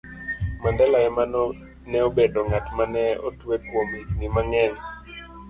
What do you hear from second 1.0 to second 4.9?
ema ne obedo ng'at ma ne otwe kuom higini mang'eny